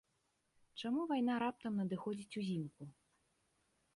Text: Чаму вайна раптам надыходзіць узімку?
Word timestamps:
Чаму 0.79 1.01
вайна 1.11 1.33
раптам 1.43 1.77
надыходзіць 1.81 2.37
узімку? 2.43 2.83